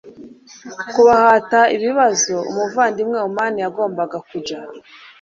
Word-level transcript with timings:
kubahata 0.93 1.59
ibibazo 1.75 2.35
umuvandimwe 2.49 3.17
oman 3.27 3.53
yagombaga 3.63 4.17
kujya 4.29 4.59